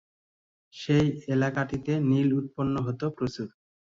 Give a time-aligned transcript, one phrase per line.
[0.73, 1.05] সেই
[1.27, 3.47] এলাকাটিতে নীল উৎপন্ন হতো প্রচুর।